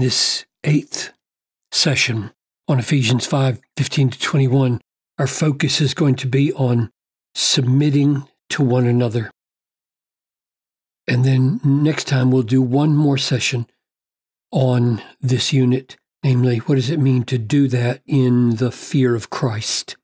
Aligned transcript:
this 0.00 0.44
eighth 0.64 1.12
session 1.72 2.32
on 2.68 2.78
Ephesians 2.78 3.26
5 3.26 3.60
15 3.76 4.10
to 4.10 4.18
21, 4.18 4.80
our 5.18 5.26
focus 5.26 5.80
is 5.80 5.94
going 5.94 6.14
to 6.16 6.26
be 6.26 6.52
on 6.52 6.90
submitting 7.34 8.26
to 8.50 8.62
one 8.62 8.86
another. 8.86 9.30
And 11.06 11.24
then 11.24 11.60
next 11.64 12.04
time 12.04 12.30
we'll 12.30 12.42
do 12.42 12.62
one 12.62 12.94
more 12.94 13.18
session 13.18 13.66
on 14.52 15.02
this 15.20 15.52
unit, 15.52 15.96
namely, 16.22 16.58
what 16.58 16.76
does 16.76 16.90
it 16.90 17.00
mean 17.00 17.24
to 17.24 17.38
do 17.38 17.68
that 17.68 18.02
in 18.06 18.56
the 18.56 18.70
fear 18.70 19.14
of 19.14 19.30
Christ? 19.30 19.96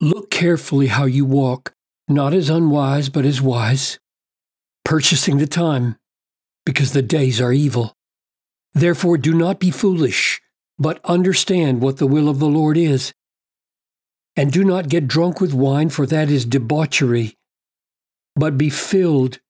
Look 0.00 0.30
carefully 0.30 0.88
how 0.88 1.04
you 1.04 1.24
walk, 1.24 1.74
not 2.08 2.34
as 2.34 2.50
unwise, 2.50 3.08
but 3.08 3.24
as 3.24 3.40
wise, 3.40 3.98
purchasing 4.84 5.38
the 5.38 5.46
time, 5.46 5.96
because 6.64 6.92
the 6.92 7.02
days 7.02 7.40
are 7.40 7.52
evil. 7.52 7.94
Therefore, 8.74 9.18
do 9.18 9.34
not 9.34 9.60
be 9.60 9.70
foolish, 9.70 10.40
but 10.78 11.00
understand 11.04 11.80
what 11.80 11.98
the 11.98 12.06
will 12.06 12.28
of 12.28 12.38
the 12.38 12.48
Lord 12.48 12.76
is. 12.76 13.12
And 14.36 14.50
do 14.50 14.64
not 14.64 14.88
get 14.88 15.08
drunk 15.08 15.40
with 15.40 15.52
wine, 15.52 15.90
for 15.90 16.06
that 16.06 16.30
is 16.30 16.46
debauchery, 16.46 17.36
but 18.34 18.56
be 18.56 18.70
filled, 18.70 19.40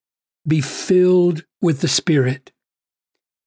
be 0.45 0.59
filled 0.59 1.45
with 1.61 1.79
the 1.79 1.87
Spirit, 1.87 2.51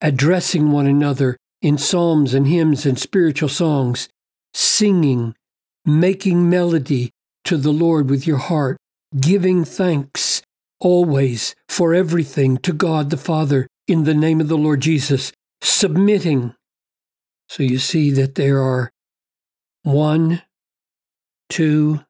addressing 0.01 0.70
one 0.70 0.87
another 0.87 1.37
in 1.61 1.77
psalms 1.77 2.33
and 2.33 2.47
hymns 2.47 2.87
and 2.87 2.98
spiritual 2.98 3.48
songs, 3.48 4.09
singing, 4.55 5.34
making 5.84 6.48
melody 6.48 7.11
to 7.45 7.56
the 7.56 7.73
Lord 7.73 8.09
with 8.09 8.27
your 8.27 8.39
heart, 8.39 8.78
giving 9.20 9.64
thanks 9.64 10.36
always 10.80 11.55
for 11.69 11.94
everything 11.94 12.56
to 12.58 12.72
God 12.72 13.10
the 13.10 13.16
Father 13.16 13.66
in 13.86 14.05
the 14.05 14.14
name 14.14 14.41
of 14.41 14.48
the 14.48 14.58
Lord 14.58 14.80
Jesus, 14.80 15.33
submitting. 15.62 16.55
So 17.48 17.62
you 17.62 17.78
see 17.78 18.10
that 18.12 18.34
there 18.34 18.60
are 18.60 18.91
one, 19.83 20.42
two, 21.48 22.00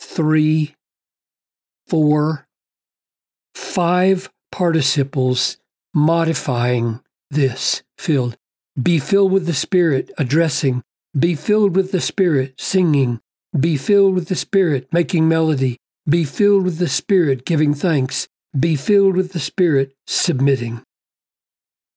three, 0.00 0.74
four, 1.86 2.46
five 3.54 4.30
participles 4.52 5.56
modifying 5.94 7.00
this 7.30 7.82
filled. 7.98 8.36
Be 8.80 8.98
filled 8.98 9.32
with 9.32 9.46
the 9.46 9.54
Spirit, 9.54 10.10
addressing. 10.18 10.82
Be 11.18 11.34
filled 11.34 11.74
with 11.74 11.92
the 11.92 12.00
Spirit, 12.00 12.54
singing. 12.58 13.20
Be 13.58 13.78
filled 13.78 14.14
with 14.14 14.28
the 14.28 14.36
Spirit, 14.36 14.86
making 14.92 15.26
melody. 15.26 15.78
Be 16.08 16.24
filled 16.24 16.64
with 16.64 16.78
the 16.78 16.88
Spirit, 16.88 17.44
giving 17.44 17.74
thanks. 17.74 18.28
Be 18.58 18.76
filled 18.76 19.16
with 19.16 19.32
the 19.32 19.40
Spirit, 19.40 19.92
submitting. 20.06 20.82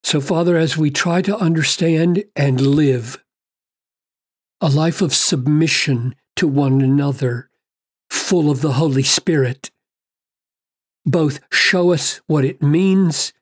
So, 0.03 0.19
Father, 0.19 0.57
as 0.57 0.77
we 0.77 0.89
try 0.89 1.21
to 1.21 1.37
understand 1.37 2.23
and 2.35 2.59
live 2.59 3.23
a 4.61 4.69
life 4.69 5.01
of 5.01 5.13
submission 5.13 6.15
to 6.37 6.47
one 6.47 6.81
another, 6.81 7.49
full 8.09 8.49
of 8.49 8.61
the 8.61 8.73
Holy 8.73 9.03
Spirit, 9.03 9.69
both 11.05 11.39
show 11.51 11.91
us 11.91 12.21
what 12.27 12.43
it 12.43 12.61
means 12.61 13.33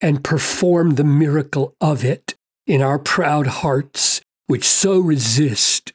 and 0.00 0.24
perform 0.24 0.94
the 0.94 1.04
miracle 1.04 1.74
of 1.80 2.04
it 2.04 2.34
in 2.66 2.80
our 2.80 2.98
proud 2.98 3.46
hearts, 3.46 4.20
which 4.46 4.64
so 4.64 4.98
resist 4.98 5.92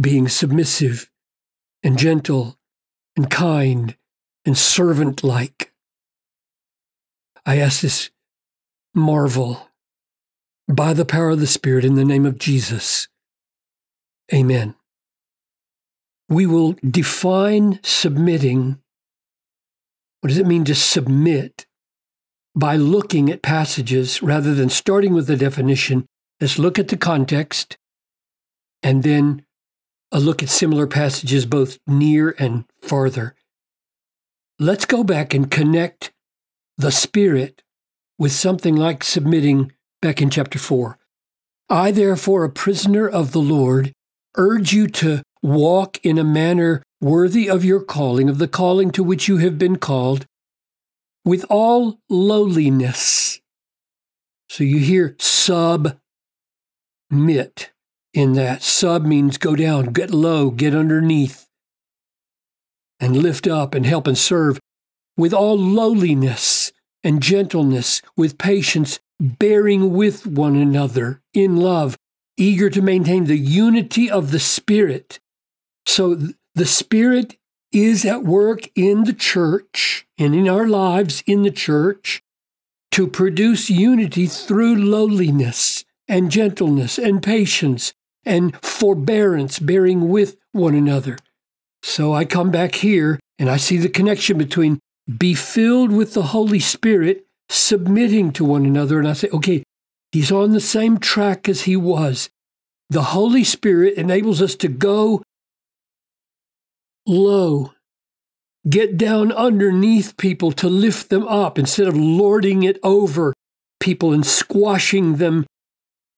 being 0.00 0.28
submissive 0.28 1.10
and 1.82 1.98
gentle 1.98 2.56
and 3.16 3.30
kind 3.30 3.96
and 4.44 4.56
servant 4.56 5.22
like. 5.22 5.72
I 7.44 7.58
ask 7.58 7.80
this 7.80 8.10
marvel 8.94 9.68
by 10.68 10.92
the 10.92 11.04
power 11.04 11.30
of 11.30 11.40
the 11.40 11.46
Spirit 11.46 11.84
in 11.84 11.96
the 11.96 12.04
name 12.04 12.26
of 12.26 12.38
Jesus. 12.38 13.08
Amen. 14.32 14.74
We 16.28 16.46
will 16.46 16.76
define 16.88 17.80
submitting. 17.82 18.78
What 20.20 20.28
does 20.28 20.38
it 20.38 20.46
mean 20.46 20.64
to 20.64 20.74
submit? 20.74 21.66
By 22.54 22.76
looking 22.76 23.30
at 23.30 23.42
passages 23.42 24.22
rather 24.22 24.54
than 24.54 24.68
starting 24.68 25.14
with 25.14 25.26
the 25.26 25.36
definition. 25.36 26.06
Let's 26.40 26.58
look 26.58 26.78
at 26.78 26.88
the 26.88 26.96
context 26.96 27.76
and 28.82 29.02
then 29.02 29.44
a 30.12 30.20
look 30.20 30.42
at 30.42 30.50
similar 30.50 30.86
passages 30.86 31.46
both 31.46 31.78
near 31.86 32.34
and 32.38 32.66
farther. 32.82 33.34
Let's 34.58 34.84
go 34.84 35.02
back 35.02 35.34
and 35.34 35.50
connect 35.50 36.12
the 36.76 36.92
Spirit 36.92 37.62
with 38.18 38.32
something 38.32 38.76
like 38.76 39.02
submitting 39.02 39.72
back 40.00 40.20
in 40.20 40.30
chapter 40.30 40.58
4. 40.58 40.98
I, 41.68 41.90
therefore, 41.90 42.44
a 42.44 42.50
prisoner 42.50 43.08
of 43.08 43.32
the 43.32 43.40
Lord, 43.40 43.92
urge 44.36 44.72
you 44.72 44.86
to 44.88 45.22
walk 45.42 45.98
in 46.04 46.18
a 46.18 46.24
manner 46.24 46.82
worthy 47.00 47.48
of 47.48 47.64
your 47.64 47.80
calling, 47.80 48.28
of 48.28 48.38
the 48.38 48.46
calling 48.46 48.90
to 48.92 49.02
which 49.02 49.26
you 49.26 49.38
have 49.38 49.58
been 49.58 49.76
called, 49.76 50.26
with 51.24 51.44
all 51.48 51.98
lowliness. 52.08 53.40
So 54.48 54.64
you 54.64 54.78
hear 54.78 55.16
submit 55.18 55.98
in 58.14 58.34
that. 58.34 58.62
Sub 58.62 59.04
means 59.04 59.38
go 59.38 59.56
down, 59.56 59.86
get 59.86 60.10
low, 60.10 60.50
get 60.50 60.74
underneath, 60.74 61.46
and 63.00 63.16
lift 63.16 63.46
up 63.46 63.74
and 63.74 63.86
help 63.86 64.06
and 64.06 64.16
serve 64.16 64.60
with 65.16 65.32
all 65.32 65.58
lowliness 65.58 66.72
and 67.04 67.22
gentleness, 67.22 68.00
with 68.16 68.38
patience, 68.38 69.00
bearing 69.18 69.92
with 69.92 70.26
one 70.26 70.56
another 70.56 71.20
in 71.34 71.56
love, 71.56 71.96
eager 72.36 72.70
to 72.70 72.80
maintain 72.80 73.24
the 73.24 73.38
unity 73.38 74.10
of 74.10 74.30
the 74.30 74.38
Spirit. 74.38 75.18
So 75.86 76.18
the 76.54 76.66
Spirit 76.66 77.36
is 77.72 78.04
at 78.04 78.22
work 78.22 78.68
in 78.76 79.04
the 79.04 79.12
church 79.12 80.06
and 80.18 80.34
in 80.34 80.48
our 80.48 80.66
lives 80.66 81.22
in 81.26 81.42
the 81.42 81.50
church 81.50 82.22
to 82.92 83.06
produce 83.06 83.70
unity 83.70 84.26
through 84.26 84.76
lowliness 84.76 85.84
and 86.06 86.30
gentleness 86.30 86.98
and 86.98 87.22
patience 87.22 87.94
and 88.24 88.56
forbearance, 88.64 89.58
bearing 89.58 90.08
with 90.08 90.36
one 90.52 90.74
another. 90.74 91.18
So 91.82 92.12
I 92.12 92.24
come 92.24 92.50
back 92.50 92.76
here 92.76 93.18
and 93.38 93.50
I 93.50 93.56
see 93.56 93.76
the 93.76 93.88
connection 93.88 94.38
between 94.38 94.78
be 95.18 95.34
filled 95.34 95.90
with 95.90 96.14
the 96.14 96.22
Holy 96.24 96.60
Spirit, 96.60 97.26
submitting 97.48 98.32
to 98.32 98.44
one 98.44 98.64
another. 98.64 98.98
And 98.98 99.08
I 99.08 99.14
say, 99.14 99.28
okay, 99.30 99.64
he's 100.12 100.30
on 100.30 100.52
the 100.52 100.60
same 100.60 100.98
track 100.98 101.48
as 101.48 101.62
he 101.62 101.76
was. 101.76 102.30
The 102.88 103.02
Holy 103.02 103.42
Spirit 103.42 103.94
enables 103.94 104.40
us 104.40 104.54
to 104.56 104.68
go 104.68 105.22
low, 107.06 107.72
get 108.68 108.96
down 108.96 109.32
underneath 109.32 110.16
people 110.16 110.52
to 110.52 110.68
lift 110.68 111.10
them 111.10 111.26
up 111.26 111.58
instead 111.58 111.88
of 111.88 111.96
lording 111.96 112.62
it 112.62 112.78
over 112.82 113.32
people 113.80 114.12
and 114.12 114.24
squashing 114.24 115.16
them 115.16 115.44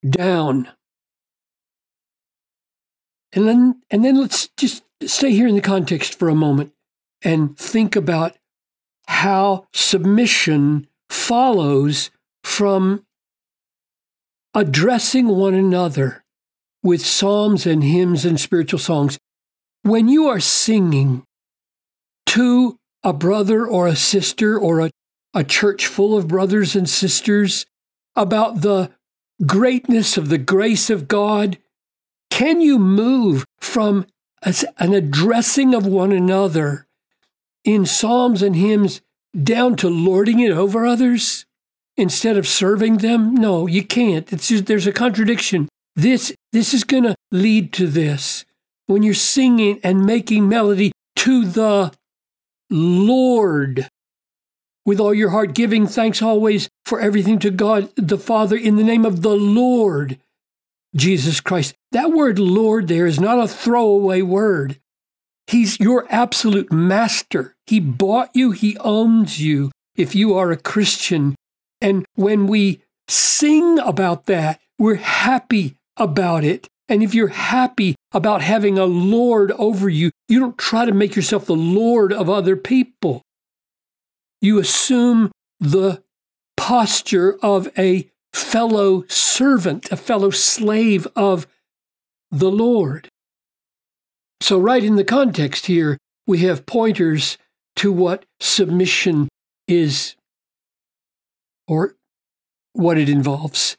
down. 0.06 0.68
And 3.34 3.48
then, 3.48 3.82
and 3.90 4.04
then 4.04 4.20
let's 4.20 4.48
just 4.56 4.84
stay 5.04 5.32
here 5.32 5.48
in 5.48 5.56
the 5.56 5.60
context 5.60 6.18
for 6.18 6.28
a 6.28 6.34
moment 6.34 6.72
and 7.22 7.58
think 7.58 7.96
about 7.96 8.36
how 9.08 9.66
submission 9.72 10.86
follows 11.10 12.10
from 12.44 13.04
addressing 14.54 15.26
one 15.26 15.54
another 15.54 16.24
with 16.82 17.04
psalms 17.04 17.66
and 17.66 17.82
hymns 17.82 18.24
and 18.24 18.38
spiritual 18.38 18.78
songs. 18.78 19.18
When 19.82 20.08
you 20.08 20.28
are 20.28 20.40
singing 20.40 21.24
to 22.26 22.78
a 23.02 23.12
brother 23.12 23.66
or 23.66 23.86
a 23.86 23.96
sister 23.96 24.58
or 24.58 24.80
a, 24.80 24.90
a 25.34 25.44
church 25.44 25.86
full 25.86 26.16
of 26.16 26.28
brothers 26.28 26.76
and 26.76 26.88
sisters 26.88 27.66
about 28.14 28.60
the 28.60 28.90
greatness 29.44 30.16
of 30.16 30.28
the 30.28 30.38
grace 30.38 30.88
of 30.88 31.08
God 31.08 31.58
can 32.34 32.60
you 32.60 32.80
move 32.80 33.44
from 33.60 34.06
an 34.42 34.92
addressing 34.92 35.72
of 35.72 35.86
one 35.86 36.10
another 36.10 36.84
in 37.62 37.86
psalms 37.86 38.42
and 38.42 38.56
hymns 38.56 39.00
down 39.40 39.76
to 39.76 39.88
lording 39.88 40.40
it 40.40 40.50
over 40.50 40.84
others 40.84 41.46
instead 41.96 42.36
of 42.36 42.48
serving 42.48 42.96
them? 42.96 43.36
No, 43.36 43.68
you 43.68 43.84
can't. 43.84 44.32
It's 44.32 44.48
just, 44.48 44.66
there's 44.66 44.88
a 44.88 44.92
contradiction. 44.92 45.68
This 45.94 46.34
this 46.52 46.74
is 46.74 46.82
going 46.82 47.04
to 47.04 47.14
lead 47.30 47.72
to 47.74 47.86
this. 47.86 48.44
When 48.86 49.04
you're 49.04 49.14
singing 49.14 49.78
and 49.84 50.04
making 50.04 50.48
melody 50.48 50.90
to 51.14 51.44
the 51.44 51.92
Lord 52.68 53.88
with 54.84 54.98
all 54.98 55.14
your 55.14 55.30
heart, 55.30 55.54
giving 55.54 55.86
thanks 55.86 56.20
always 56.20 56.68
for 56.84 56.98
everything 56.98 57.38
to 57.38 57.52
God 57.52 57.92
the 57.94 58.18
Father 58.18 58.56
in 58.56 58.74
the 58.74 58.82
name 58.82 59.04
of 59.04 59.22
the 59.22 59.36
Lord 59.36 60.18
Jesus 60.94 61.40
Christ. 61.40 61.74
That 61.92 62.12
word 62.12 62.38
Lord 62.38 62.88
there 62.88 63.06
is 63.06 63.20
not 63.20 63.38
a 63.38 63.48
throwaway 63.48 64.22
word. 64.22 64.78
He's 65.46 65.78
your 65.78 66.06
absolute 66.08 66.72
master. 66.72 67.54
He 67.66 67.80
bought 67.80 68.30
you, 68.34 68.52
He 68.52 68.76
owns 68.78 69.40
you 69.40 69.70
if 69.96 70.14
you 70.14 70.34
are 70.34 70.50
a 70.50 70.56
Christian. 70.56 71.34
And 71.80 72.06
when 72.14 72.46
we 72.46 72.82
sing 73.08 73.78
about 73.78 74.26
that, 74.26 74.60
we're 74.78 74.94
happy 74.94 75.76
about 75.96 76.44
it. 76.44 76.68
And 76.88 77.02
if 77.02 77.14
you're 77.14 77.28
happy 77.28 77.94
about 78.12 78.42
having 78.42 78.78
a 78.78 78.84
Lord 78.84 79.52
over 79.52 79.88
you, 79.88 80.10
you 80.28 80.40
don't 80.40 80.58
try 80.58 80.84
to 80.84 80.92
make 80.92 81.16
yourself 81.16 81.46
the 81.46 81.54
Lord 81.54 82.12
of 82.12 82.28
other 82.28 82.56
people. 82.56 83.22
You 84.40 84.58
assume 84.58 85.30
the 85.60 86.02
posture 86.56 87.38
of 87.42 87.68
a 87.78 88.10
fellow 88.34 89.04
servant, 89.08 89.90
a 89.90 89.96
fellow 89.96 90.30
slave 90.30 91.06
of 91.16 91.46
the 92.30 92.50
Lord. 92.50 93.08
So, 94.40 94.58
right 94.58 94.82
in 94.82 94.96
the 94.96 95.04
context 95.04 95.66
here, 95.66 95.96
we 96.26 96.38
have 96.38 96.66
pointers 96.66 97.38
to 97.76 97.92
what 97.92 98.24
submission 98.40 99.28
is 99.68 100.16
or 101.66 101.94
what 102.72 102.98
it 102.98 103.08
involves. 103.08 103.76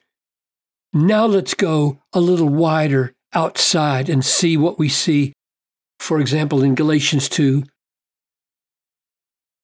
Now 0.93 1.25
let's 1.25 1.53
go 1.53 1.99
a 2.13 2.21
little 2.21 2.49
wider 2.49 3.13
outside 3.33 4.09
and 4.09 4.23
see 4.23 4.55
what 4.55 4.79
we 4.79 4.87
see. 4.87 5.33
For 5.99 6.19
example, 6.19 6.63
in 6.63 6.75
Galatians 6.75 7.27
2 7.29 7.63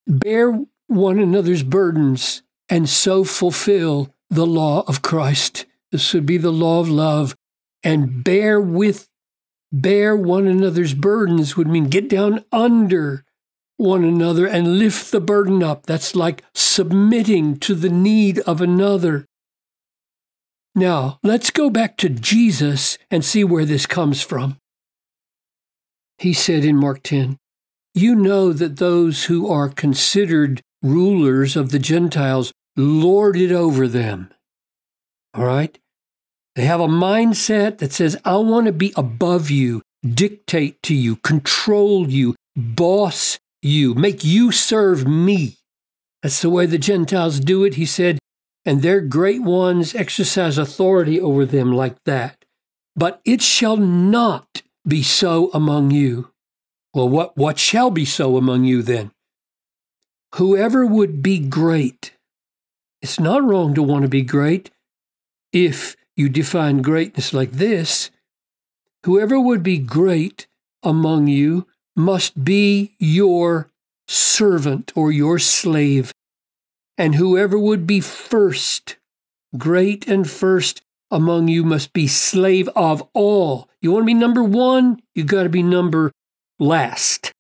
bear 0.08 0.60
one 0.88 1.20
another's 1.20 1.64
burdens 1.64 2.44
and 2.68 2.90
so 2.90 3.24
fulfill 3.24 4.14
the 4.32 4.48
law 4.48 4.84
of 4.88 5.04
Christ. 5.04 5.66
This 5.92 6.14
would 6.14 6.26
be 6.26 6.38
the 6.38 6.52
law 6.52 6.80
of 6.80 6.90
love. 6.90 7.36
And 7.84 8.24
bear 8.24 8.60
with, 8.60 9.08
bear 9.72 10.16
one 10.16 10.48
another's 10.48 10.94
burdens 10.94 11.58
would 11.58 11.68
mean 11.68 11.90
get 11.90 12.10
down 12.10 12.46
under 12.52 13.26
one 13.76 14.04
another 14.04 14.48
and 14.48 14.80
lift 14.80 15.12
the 15.12 15.20
burden 15.20 15.62
up. 15.62 15.86
That's 15.86 16.16
like 16.16 16.44
submitting 16.56 17.58
to 17.60 17.76
the 17.76 17.90
need 17.90 18.40
of 18.40 18.62
another. 18.62 19.26
Now, 20.74 21.20
let's 21.22 21.50
go 21.50 21.70
back 21.70 21.98
to 21.98 22.10
Jesus 22.10 22.98
and 23.10 23.26
see 23.26 23.44
where 23.44 23.66
this 23.66 23.86
comes 23.86 24.22
from. 24.22 24.58
He 26.18 26.34
said 26.34 26.64
in 26.64 26.78
Mark 26.78 27.04
10, 27.04 27.38
You 27.94 28.16
know 28.16 28.54
that 28.54 28.78
those 28.78 29.26
who 29.26 29.50
are 29.50 29.68
considered 29.68 30.62
rulers 30.82 31.58
of 31.58 31.72
the 31.72 31.80
Gentiles 31.80 32.54
lord 32.76 33.38
it 33.38 33.52
over 33.52 33.88
them. 33.88 34.32
All 35.34 35.46
right? 35.46 35.78
They 36.56 36.66
have 36.66 36.82
a 36.82 36.88
mindset 36.88 37.78
that 37.78 37.94
says, 37.94 38.18
I 38.26 38.36
want 38.38 38.66
to 38.66 38.74
be 38.74 38.94
above 38.96 39.50
you, 39.50 39.82
dictate 40.04 40.82
to 40.84 40.96
you, 40.96 41.16
control 41.18 42.10
you, 42.10 42.36
boss 42.56 43.40
you, 43.62 43.94
make 43.94 44.24
you 44.24 44.52
serve 44.52 45.08
me. 45.08 45.58
That's 46.22 46.42
the 46.42 46.50
way 46.50 46.66
the 46.66 46.78
Gentiles 46.78 47.40
do 47.40 47.64
it. 47.64 47.76
He 47.76 47.86
said, 47.86 48.20
and 48.66 48.82
their 48.82 49.02
great 49.02 49.42
ones 49.42 49.96
exercise 49.96 50.58
authority 50.58 51.20
over 51.20 51.46
them 51.46 51.72
like 51.72 51.96
that. 52.06 52.46
But 52.96 53.22
it 53.26 53.42
shall 53.42 53.78
not 53.78 54.62
be 54.88 55.02
so 55.02 55.50
among 55.54 55.92
you. 55.92 56.32
Well, 56.94 57.08
what, 57.08 57.38
what 57.38 57.58
shall 57.58 57.90
be 57.90 58.06
so 58.06 58.38
among 58.38 58.66
you 58.66 58.82
then? 58.82 59.12
Whoever 60.36 60.86
would 60.86 61.24
be 61.24 61.40
great, 61.40 62.14
it's 63.02 63.20
not 63.20 63.44
wrong 63.44 63.74
to 63.74 63.84
want 63.84 64.04
to 64.04 64.10
be 64.10 64.22
great 64.22 64.70
if 65.52 65.96
you 66.16 66.30
define 66.30 66.82
greatness 66.82 67.34
like 67.34 67.52
this. 67.52 68.12
Whoever 69.06 69.40
would 69.40 69.64
be 69.64 69.78
great 69.78 70.48
among 70.84 71.28
you 71.28 71.68
must 71.96 72.44
be 72.44 72.96
your 73.00 73.70
servant 74.08 74.92
or 74.96 75.12
your 75.12 75.40
slave. 75.40 76.12
And 76.98 77.16
whoever 77.16 77.58
would 77.58 77.88
be 77.88 78.00
first, 78.00 78.98
great 79.58 80.08
and 80.08 80.30
first 80.30 80.82
among 81.10 81.48
you, 81.48 81.64
must 81.64 81.94
be 81.94 82.08
slave 82.08 82.70
of 82.76 83.04
all. 83.14 83.68
You 83.82 83.92
want 83.92 84.04
to 84.04 84.08
be 84.08 84.14
number 84.14 84.44
one? 84.44 85.02
You 85.16 85.24
got 85.24 85.44
to 85.44 85.50
be 85.50 85.64
number 85.64 86.12
last. 86.60 87.31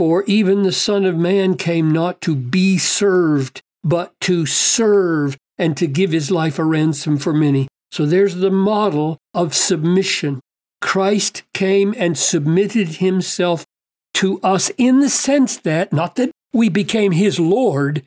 For 0.00 0.24
even 0.24 0.62
the 0.62 0.72
Son 0.72 1.04
of 1.04 1.18
Man 1.18 1.58
came 1.58 1.90
not 1.90 2.22
to 2.22 2.34
be 2.34 2.78
served, 2.78 3.60
but 3.84 4.18
to 4.22 4.46
serve 4.46 5.36
and 5.58 5.76
to 5.76 5.86
give 5.86 6.10
his 6.10 6.30
life 6.30 6.58
a 6.58 6.64
ransom 6.64 7.18
for 7.18 7.34
many. 7.34 7.68
So 7.92 8.06
there's 8.06 8.36
the 8.36 8.50
model 8.50 9.18
of 9.34 9.54
submission. 9.54 10.40
Christ 10.80 11.42
came 11.52 11.94
and 11.98 12.16
submitted 12.16 12.88
himself 12.94 13.66
to 14.14 14.40
us 14.40 14.70
in 14.78 15.00
the 15.00 15.10
sense 15.10 15.58
that, 15.58 15.92
not 15.92 16.14
that 16.14 16.30
we 16.54 16.70
became 16.70 17.12
his 17.12 17.38
Lord, 17.38 18.02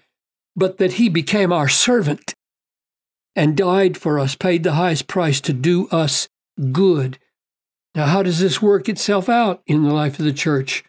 but 0.56 0.80
that 0.80 0.94
he 0.94 1.10
became 1.10 1.54
our 1.54 1.70
servant 1.70 2.34
and 3.36 3.56
died 3.56 3.98
for 3.98 4.18
us, 4.18 4.34
paid 4.34 4.64
the 4.64 4.72
highest 4.72 5.06
price 5.06 5.40
to 5.42 5.54
do 5.54 5.88
us 5.90 6.28
good. 6.72 7.20
Now, 7.94 8.08
how 8.08 8.24
does 8.24 8.40
this 8.40 8.64
work 8.64 8.90
itself 8.90 9.30
out 9.30 9.62
in 9.68 9.84
the 9.84 9.94
life 9.94 10.18
of 10.18 10.26
the 10.26 10.34
church? 10.34 10.84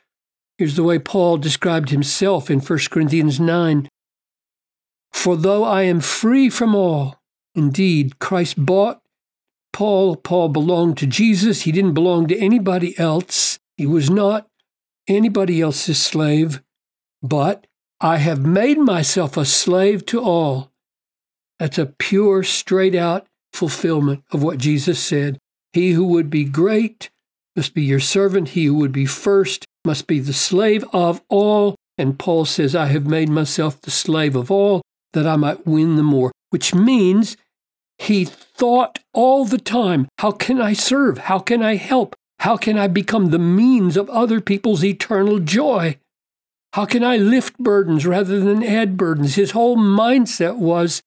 Here's 0.59 0.77
the 0.77 0.85
way 0.85 0.99
Paul 0.99 1.39
described 1.39 1.91
himself 1.91 2.51
in 2.51 2.61
1 2.61 2.79
Corinthians 2.91 3.41
9 3.41 3.89
For 5.13 5.37
though 5.37 5.65
I 5.65 5.83
am 5.83 6.01
free 6.01 6.49
from 6.49 6.75
all, 6.75 7.21
indeed, 7.55 8.19
Christ 8.21 8.65
bought 8.65 9.03
Paul. 9.73 10.15
Paul 10.17 10.51
belonged 10.51 10.97
to 10.99 11.07
Jesus. 11.07 11.63
He 11.63 11.73
didn't 11.73 11.95
belong 11.95 12.29
to 12.29 12.39
anybody 12.39 12.97
else. 12.99 13.59
He 13.77 13.87
was 13.87 14.09
not 14.09 14.47
anybody 15.09 15.61
else's 15.61 16.01
slave, 16.01 16.63
but 17.21 17.67
I 18.01 18.19
have 18.19 18.47
made 18.47 18.79
myself 18.79 19.37
a 19.37 19.45
slave 19.45 20.07
to 20.07 20.21
all. 20.21 20.71
That's 21.59 21.79
a 21.79 21.87
pure, 21.87 22.45
straight 22.45 22.95
out 22.95 23.27
fulfillment 23.53 24.23
of 24.31 24.43
what 24.43 24.59
Jesus 24.59 25.01
said. 25.01 25.39
He 25.73 25.93
who 25.93 26.07
would 26.07 26.31
be 26.31 26.45
great 26.45 27.11
must 27.57 27.75
be 27.75 27.83
your 27.83 28.01
servant. 28.01 28.51
He 28.51 28.67
who 28.67 28.75
would 28.75 28.93
be 28.93 29.07
first 29.07 29.65
must 29.85 30.07
be 30.07 30.21
the 30.21 30.33
slave 30.33 30.85
of 30.93 31.23
all. 31.29 31.77
And 31.97 32.19
Paul 32.19 32.45
says, 32.45 32.75
I 32.75 32.87
have 32.87 33.07
made 33.07 33.29
myself 33.29 33.81
the 33.81 33.91
slave 33.91 34.35
of 34.35 34.51
all 34.51 34.83
that 35.13 35.27
I 35.27 35.37
might 35.37 35.67
win 35.67 35.97
the 35.97 36.03
more, 36.03 36.33
which 36.51 36.75
means 36.75 37.37
he 37.99 38.25
thought 38.25 38.99
all 39.13 39.45
the 39.45 39.59
time, 39.59 40.09
how 40.19 40.33
can 40.33 40.61
I 40.61 40.73
serve? 40.73 41.19
How 41.19 41.39
can 41.39 41.63
I 41.63 41.77
help? 41.77 42.17
How 42.41 42.57
can 42.57 42.77
I 42.77 42.89
become 42.89 43.31
the 43.31 43.39
means 43.39 43.97
of 43.97 44.11
other 44.11 44.41
people's 44.41 44.85
eternal 44.85 45.39
joy? 45.39 45.99
How 46.73 46.85
can 46.85 47.05
I 47.05 47.17
lift 47.17 47.57
burdens 47.59 48.05
rather 48.05 48.41
than 48.41 48.65
add 48.65 48.97
burdens? 48.97 49.37
His 49.37 49.53
whole 49.53 49.77
mindset 49.77 50.57
was, 50.57 51.03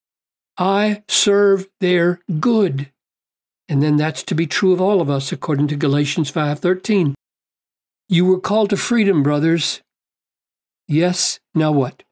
I 0.57 1.03
serve 1.10 1.67
their 1.81 2.22
good. 2.39 2.89
And 3.67 3.84
then 3.84 3.98
that's 3.98 4.24
to 4.24 4.34
be 4.34 4.48
true 4.48 4.72
of 4.72 4.79
all 4.79 5.01
of 5.01 5.10
us 5.10 5.34
according 5.34 5.67
to 5.67 5.75
Galatians 5.75 6.31
5:13. 6.31 7.15
You 8.09 8.25
were 8.25 8.39
called 8.39 8.69
to 8.69 8.77
freedom, 8.77 9.21
brothers. 9.21 9.81
Yes, 10.87 11.39
now 11.53 11.71
what? 11.71 12.03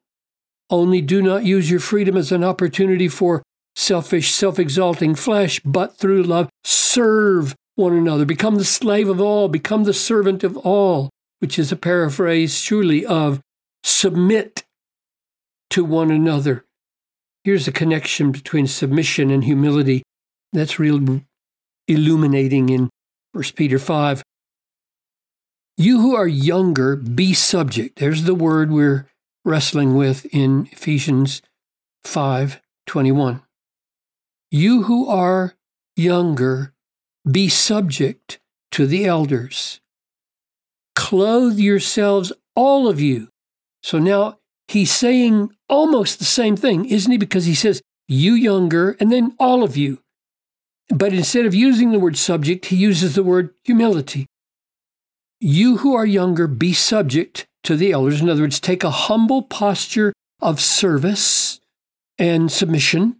Only 0.69 1.01
do 1.01 1.21
not 1.21 1.45
use 1.45 1.69
your 1.69 1.79
freedom 1.79 2.17
as 2.17 2.31
an 2.31 2.43
opportunity 2.43 3.07
for 3.07 3.43
selfish, 3.75 4.33
self 4.33 4.59
exalting 4.59 5.15
flesh, 5.15 5.61
but 5.63 5.97
through 5.97 6.23
love, 6.23 6.49
serve 6.63 7.55
one 7.75 7.93
another. 7.93 8.25
Become 8.25 8.55
the 8.55 8.65
slave 8.65 9.07
of 9.07 9.21
all, 9.21 9.47
become 9.47 9.83
the 9.83 9.93
servant 9.93 10.43
of 10.43 10.57
all, 10.57 11.09
which 11.39 11.57
is 11.57 11.71
a 11.71 11.77
paraphrase, 11.77 12.57
surely, 12.57 13.05
of 13.05 13.39
submit 13.83 14.63
to 15.69 15.85
one 15.85 16.11
another. 16.11 16.65
Here's 17.43 17.67
a 17.67 17.71
connection 17.71 18.31
between 18.31 18.67
submission 18.67 19.29
and 19.29 19.43
humility. 19.43 20.03
That's 20.51 20.79
real 20.79 21.21
illuminating 21.87 22.69
in 22.69 22.89
1 23.33 23.43
Peter 23.55 23.77
5. 23.77 24.23
You 25.77 25.99
who 25.99 26.15
are 26.15 26.27
younger, 26.27 26.95
be 26.95 27.33
subject. 27.33 27.99
There's 27.99 28.23
the 28.23 28.35
word 28.35 28.71
we're 28.71 29.07
wrestling 29.43 29.93
with 29.95 30.25
in 30.33 30.69
Ephesians 30.71 31.41
5 32.05 32.61
21. 32.87 33.41
You 34.51 34.83
who 34.83 35.09
are 35.09 35.55
younger, 35.97 36.73
be 37.29 37.49
subject 37.49 38.39
to 38.71 38.85
the 38.85 39.05
elders. 39.05 39.81
Clothe 40.95 41.59
yourselves, 41.59 42.31
all 42.55 42.87
of 42.87 43.01
you. 43.01 43.27
So 43.83 43.99
now 43.99 44.39
he's 44.69 44.93
saying 44.93 45.51
almost 45.67 46.19
the 46.19 46.25
same 46.25 46.55
thing, 46.55 46.85
isn't 46.85 47.11
he? 47.11 47.17
Because 47.17 47.45
he 47.45 47.55
says, 47.55 47.81
you 48.07 48.33
younger, 48.33 48.95
and 48.99 49.11
then 49.11 49.35
all 49.39 49.63
of 49.63 49.75
you. 49.75 49.99
But 50.89 51.13
instead 51.13 51.45
of 51.45 51.53
using 51.53 51.91
the 51.91 51.99
word 51.99 52.15
subject, 52.15 52.67
he 52.67 52.77
uses 52.77 53.15
the 53.15 53.23
word 53.23 53.49
humility. 53.63 54.27
You 55.39 55.77
who 55.77 55.95
are 55.95 56.05
younger, 56.05 56.47
be 56.47 56.73
subject 56.73 57.45
to 57.63 57.75
the 57.75 57.91
elders. 57.91 58.21
In 58.21 58.29
other 58.29 58.41
words, 58.41 58.59
take 58.59 58.83
a 58.83 58.91
humble 58.91 59.41
posture 59.43 60.13
of 60.41 60.61
service 60.61 61.59
and 62.17 62.51
submission. 62.51 63.17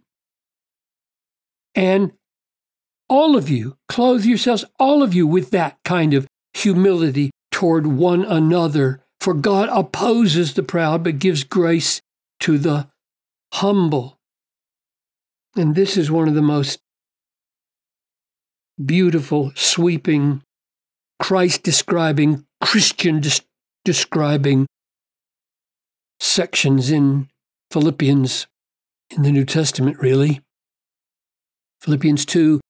And 1.74 2.12
all 3.08 3.36
of 3.36 3.50
you, 3.50 3.76
clothe 3.88 4.24
yourselves, 4.24 4.64
all 4.78 5.02
of 5.02 5.14
you, 5.14 5.26
with 5.26 5.50
that 5.50 5.78
kind 5.84 6.14
of 6.14 6.26
humility 6.54 7.30
toward 7.52 7.86
one 7.86 8.24
another. 8.24 9.02
For 9.20 9.34
God 9.34 9.68
opposes 9.70 10.54
the 10.54 10.62
proud, 10.62 11.04
but 11.04 11.18
gives 11.18 11.44
grace 11.44 12.00
to 12.40 12.58
the 12.58 12.88
humble. 13.54 14.18
And 15.56 15.74
this 15.74 15.96
is 15.96 16.10
one 16.10 16.28
of 16.28 16.34
the 16.34 16.42
most 16.42 16.78
beautiful, 18.82 19.52
sweeping, 19.54 20.42
Christ 21.18 21.62
describing, 21.62 22.44
Christian 22.60 23.20
des- 23.20 23.44
describing 23.84 24.66
sections 26.18 26.90
in 26.90 27.28
Philippians 27.70 28.46
in 29.10 29.22
the 29.22 29.32
New 29.32 29.44
Testament, 29.44 29.98
really. 30.00 30.40
Philippians 31.80 32.26
2 32.26 32.60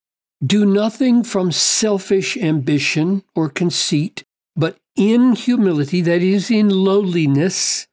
Do 0.44 0.66
nothing 0.66 1.24
from 1.24 1.52
selfish 1.52 2.36
ambition 2.36 3.22
or 3.34 3.48
conceit, 3.48 4.24
but 4.54 4.76
in 4.96 5.34
humility, 5.34 6.00
that 6.02 6.22
is, 6.22 6.50
in 6.50 6.68
lowliness, 6.70 7.86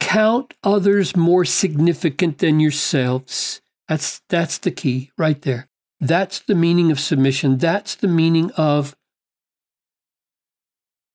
count 0.00 0.54
others 0.62 1.16
more 1.16 1.44
significant 1.44 2.38
than 2.38 2.60
yourselves. 2.60 3.60
That's, 3.88 4.22
that's 4.28 4.58
the 4.58 4.70
key 4.70 5.10
right 5.18 5.40
there. 5.42 5.66
That's 6.00 6.38
the 6.38 6.54
meaning 6.54 6.90
of 6.90 6.98
submission. 6.98 7.58
That's 7.58 7.94
the 7.94 8.08
meaning 8.08 8.50
of 8.52 8.94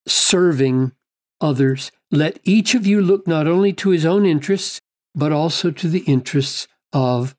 serving 0.08 0.92
others. 1.42 1.92
Let 2.12 2.40
each 2.44 2.76
of 2.76 2.86
you 2.86 3.02
look 3.02 3.28
not 3.28 3.48
only 3.48 3.74
to 3.74 3.90
his 3.90 4.06
own 4.06 4.26
interests, 4.26 4.82
but 5.14 5.32
also 5.32 5.72
to 5.72 5.88
the 5.88 6.00
interests 6.00 6.68
of 6.94 7.36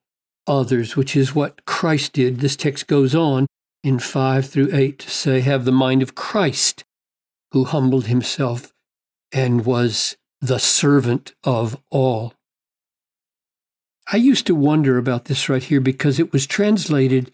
others, 0.47 0.97
which 0.97 1.17
is 1.17 1.35
what 1.35 1.65
Christ 1.65 2.15
did. 2.15 2.41
This 2.41 2.57
text 2.57 2.87
goes 2.87 3.15
on 3.15 3.47
in 3.83 3.99
5 3.99 4.47
through 4.47 4.71
8 4.73 4.99
to 5.01 5.11
say, 5.11 5.41
Have 5.41 5.65
the 5.65 5.73
mind 5.73 6.03
of 6.03 6.15
Christ, 6.15 6.85
who 7.53 7.65
humbled 7.65 8.07
himself 8.07 8.73
and 9.33 9.65
was 9.65 10.17
the 10.41 10.59
servant 10.59 11.35
of 11.45 11.81
all. 11.91 12.35
I 14.13 14.19
used 14.19 14.47
to 14.47 14.55
wonder 14.55 14.99
about 14.99 15.25
this 15.25 15.49
right 15.49 15.63
here 15.63 15.81
because 15.81 16.21
it 16.21 16.33
was 16.33 16.47
translated 16.47 17.33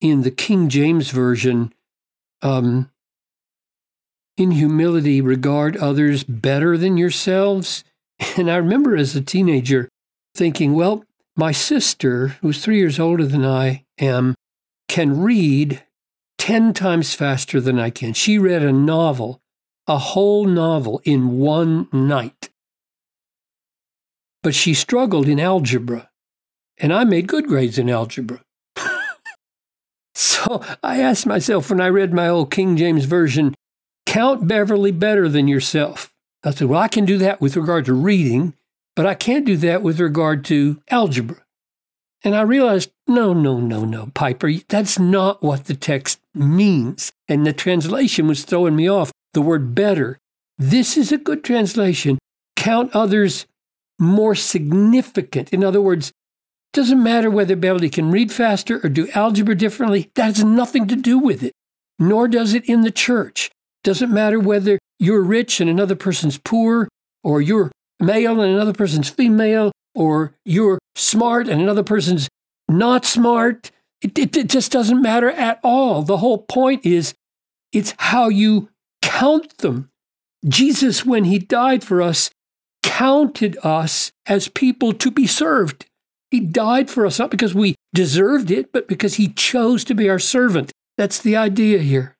in 0.00 0.22
the 0.22 0.30
King 0.30 0.68
James 0.68 1.10
Version 1.10 1.72
um, 2.40 2.90
in 4.36 4.52
humility, 4.52 5.20
regard 5.20 5.76
others 5.76 6.24
better 6.24 6.76
than 6.76 6.96
yourselves. 6.96 7.84
And 8.36 8.48
I 8.50 8.56
remember 8.56 8.96
as 8.96 9.16
a 9.16 9.20
teenager 9.20 9.88
thinking, 10.36 10.74
well, 10.74 11.04
my 11.36 11.50
sister, 11.50 12.28
who's 12.40 12.62
three 12.62 12.78
years 12.78 13.00
older 13.00 13.26
than 13.26 13.44
I 13.44 13.84
am, 13.98 14.36
can 14.88 15.20
read 15.20 15.82
10 16.38 16.74
times 16.74 17.14
faster 17.14 17.60
than 17.60 17.78
I 17.78 17.90
can. 17.90 18.12
She 18.12 18.38
read 18.38 18.62
a 18.62 18.72
novel, 18.72 19.40
a 19.88 19.98
whole 19.98 20.44
novel, 20.44 21.00
in 21.04 21.38
one 21.38 21.88
night. 21.92 22.50
But 24.42 24.54
she 24.54 24.74
struggled 24.74 25.26
in 25.26 25.40
algebra, 25.40 26.10
and 26.78 26.92
I 26.92 27.04
made 27.04 27.26
good 27.26 27.48
grades 27.48 27.78
in 27.78 27.90
algebra. 27.90 28.40
so 30.14 30.62
I 30.82 31.00
asked 31.00 31.26
myself 31.26 31.70
when 31.70 31.80
I 31.80 31.88
read 31.88 32.12
my 32.12 32.28
old 32.28 32.50
King 32.50 32.76
James 32.76 33.06
Version, 33.06 33.54
count 34.06 34.46
Beverly 34.46 34.92
better 34.92 35.28
than 35.28 35.48
yourself. 35.48 36.12
I 36.44 36.50
said, 36.50 36.68
well, 36.68 36.80
I 36.80 36.88
can 36.88 37.04
do 37.04 37.18
that 37.18 37.40
with 37.40 37.56
regard 37.56 37.86
to 37.86 37.94
reading, 37.94 38.54
but 38.96 39.06
I 39.06 39.14
can't 39.14 39.46
do 39.46 39.56
that 39.58 39.82
with 39.82 39.98
regard 39.98 40.44
to 40.46 40.82
algebra. 40.90 41.44
And 42.22 42.34
I 42.34 42.42
realized, 42.42 42.90
no, 43.06 43.34
no, 43.34 43.60
no, 43.60 43.84
no, 43.84 44.10
Piper, 44.14 44.50
that's 44.68 44.98
not 44.98 45.42
what 45.42 45.66
the 45.66 45.74
text 45.74 46.20
means. 46.34 47.12
And 47.28 47.46
the 47.46 47.52
translation 47.52 48.26
was 48.26 48.44
throwing 48.44 48.76
me 48.76 48.88
off. 48.88 49.12
The 49.34 49.42
word 49.42 49.74
better. 49.74 50.18
This 50.56 50.96
is 50.96 51.12
a 51.12 51.18
good 51.18 51.44
translation. 51.44 52.18
Count 52.56 52.94
others 52.94 53.46
more 53.98 54.34
significant. 54.34 55.52
In 55.52 55.62
other 55.62 55.80
words, 55.80 56.12
doesn't 56.72 57.02
matter 57.02 57.30
whether 57.30 57.56
Beverly 57.56 57.90
can 57.90 58.10
read 58.10 58.32
faster 58.32 58.80
or 58.82 58.88
do 58.88 59.08
algebra 59.14 59.54
differently. 59.54 60.10
That 60.14 60.36
has 60.36 60.44
nothing 60.44 60.88
to 60.88 60.96
do 60.96 61.18
with 61.18 61.42
it. 61.42 61.52
Nor 61.98 62.26
does 62.26 62.54
it 62.54 62.64
in 62.68 62.82
the 62.82 62.90
church. 62.90 63.50
Doesn't 63.84 64.12
matter 64.12 64.40
whether 64.40 64.78
you're 64.98 65.22
rich 65.22 65.60
and 65.60 65.70
another 65.70 65.94
person's 65.94 66.38
poor, 66.38 66.88
or 67.22 67.40
you're 67.40 67.70
male 68.00 68.40
and 68.40 68.52
another 68.52 68.72
person's 68.72 69.08
female, 69.08 69.70
or 69.94 70.34
you're 70.44 70.78
smart 70.96 71.48
and 71.48 71.60
another 71.60 71.82
person's 71.84 72.28
not 72.68 73.04
smart. 73.04 73.70
It, 74.02 74.18
it, 74.18 74.36
it, 74.36 74.48
just 74.48 74.72
doesn't 74.72 75.00
matter 75.00 75.30
at 75.30 75.60
all. 75.62 76.02
The 76.02 76.16
whole 76.16 76.38
point 76.38 76.84
is 76.84 77.14
it's 77.72 77.94
how 77.98 78.28
you 78.28 78.70
count 79.02 79.58
them. 79.58 79.90
Jesus, 80.46 81.06
when 81.06 81.24
he 81.24 81.38
died 81.38 81.84
for 81.84 82.02
us, 82.02 82.30
counted 82.82 83.56
us 83.62 84.12
as 84.26 84.48
people 84.48 84.92
to 84.92 85.10
be 85.10 85.26
served. 85.26 85.86
He 86.30 86.40
died 86.40 86.90
for 86.90 87.06
us 87.06 87.18
not 87.18 87.30
because 87.30 87.54
we 87.54 87.76
deserved 87.94 88.50
it, 88.50 88.72
but 88.72 88.88
because 88.88 89.14
he 89.14 89.28
chose 89.28 89.84
to 89.84 89.94
be 89.94 90.08
our 90.08 90.18
servant. 90.18 90.72
That's 90.98 91.18
the 91.18 91.36
idea 91.36 91.78
here. 91.78 92.13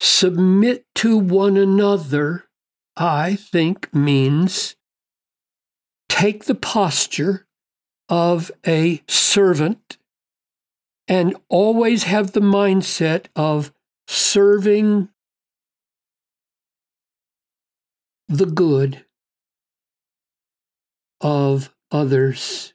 Submit 0.00 0.84
to 0.96 1.16
one 1.16 1.56
another, 1.56 2.44
I 2.96 3.34
think, 3.34 3.92
means 3.94 4.76
take 6.08 6.44
the 6.44 6.54
posture 6.54 7.46
of 8.08 8.50
a 8.66 9.02
servant 9.08 9.98
and 11.08 11.36
always 11.48 12.04
have 12.04 12.32
the 12.32 12.40
mindset 12.40 13.26
of 13.36 13.72
serving 14.08 15.08
the 18.28 18.46
good 18.46 19.04
of 21.20 21.74
others, 21.90 22.72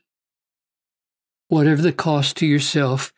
whatever 1.48 1.82
the 1.82 1.92
cost 1.92 2.38
to 2.38 2.46
yourself, 2.46 3.14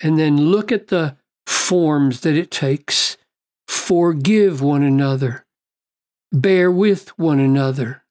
and 0.00 0.18
then 0.18 0.36
look 0.36 0.72
at 0.72 0.88
the 0.88 1.16
forms 1.46 2.20
that 2.20 2.36
it 2.36 2.50
takes 2.50 3.16
Forgive 3.84 4.62
one 4.62 4.82
another. 4.82 5.44
Bear 6.32 6.70
with 6.70 7.10
one 7.18 7.38
another. 7.38 8.02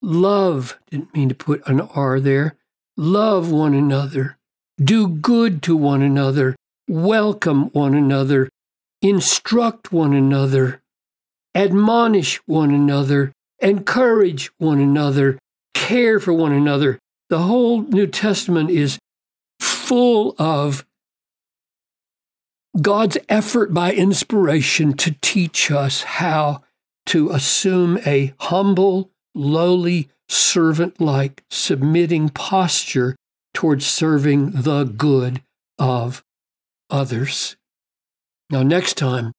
Love, 0.00 0.78
didn't 0.88 1.12
mean 1.12 1.28
to 1.28 1.34
put 1.34 1.66
an 1.66 1.80
R 1.80 2.20
there. 2.20 2.54
Love 2.96 3.50
one 3.50 3.74
another. 3.74 4.36
Do 4.80 5.08
good 5.08 5.64
to 5.64 5.74
one 5.76 6.00
another. 6.00 6.54
Welcome 6.86 7.70
one 7.70 7.94
another. 7.94 8.50
Instruct 9.02 9.90
one 9.92 10.12
another. 10.12 10.80
Admonish 11.56 12.36
one 12.46 12.72
another. 12.72 13.32
Encourage 13.58 14.52
one 14.58 14.78
another. 14.78 15.40
Care 15.74 16.20
for 16.20 16.32
one 16.32 16.52
another. 16.52 17.00
The 17.30 17.40
whole 17.40 17.82
New 17.82 18.06
Testament 18.06 18.70
is 18.70 19.00
full 19.58 20.36
of 20.38 20.84
God's 22.80 23.18
effort 23.28 23.72
by 23.72 23.92
inspiration 23.92 24.92
to 24.98 25.16
teach 25.20 25.70
us 25.70 26.02
how 26.02 26.62
to 27.06 27.30
assume 27.30 27.98
a 28.06 28.34
humble, 28.40 29.10
lowly, 29.34 30.10
servant 30.28 31.00
like, 31.00 31.42
submitting 31.50 32.28
posture 32.28 33.16
towards 33.54 33.86
serving 33.86 34.50
the 34.50 34.84
good 34.84 35.42
of 35.78 36.22
others. 36.90 37.56
Now, 38.50 38.62
next 38.62 38.96
time, 38.96 39.32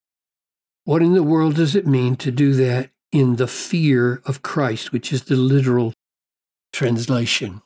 what 0.86 1.02
in 1.02 1.14
the 1.14 1.24
world 1.24 1.56
does 1.56 1.76
it 1.76 1.88
mean 1.88 2.16
to 2.18 2.32
do 2.32 2.54
that 2.54 2.90
in 3.12 3.36
the 3.36 3.48
fear 3.48 4.22
of 4.26 4.42
Christ, 4.42 4.92
which 4.92 5.14
is 5.14 5.24
the 5.24 5.36
literal 5.36 5.94
translation? 6.74 7.62